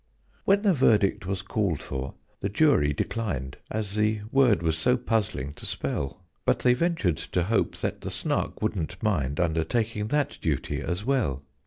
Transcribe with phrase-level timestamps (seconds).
[0.45, 5.53] When the verdict was called for, the Jury declined, As the word was so puzzling
[5.53, 10.81] to spell; But they ventured to hope that the Snark wouldn't mind Undertaking that duty
[10.81, 11.43] as well.